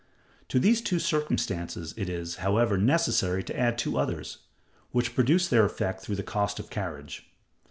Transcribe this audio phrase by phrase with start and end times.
[0.49, 4.39] To these two circumstances it is, however, necessary to add two others,
[4.89, 7.29] which produce their effect through cost of carriage.